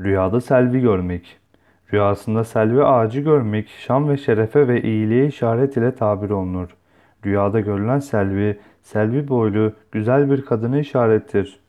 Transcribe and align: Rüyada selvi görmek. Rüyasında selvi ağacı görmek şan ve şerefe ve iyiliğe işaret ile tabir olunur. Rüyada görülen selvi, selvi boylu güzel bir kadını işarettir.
Rüyada 0.00 0.40
selvi 0.40 0.80
görmek. 0.80 1.38
Rüyasında 1.92 2.44
selvi 2.44 2.84
ağacı 2.84 3.20
görmek 3.20 3.68
şan 3.68 4.08
ve 4.08 4.16
şerefe 4.16 4.68
ve 4.68 4.82
iyiliğe 4.82 5.26
işaret 5.26 5.76
ile 5.76 5.94
tabir 5.94 6.30
olunur. 6.30 6.68
Rüyada 7.26 7.60
görülen 7.60 7.98
selvi, 7.98 8.58
selvi 8.82 9.28
boylu 9.28 9.72
güzel 9.92 10.30
bir 10.30 10.44
kadını 10.44 10.80
işarettir. 10.80 11.60